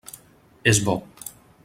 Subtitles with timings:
[0.71, 0.97] És bo.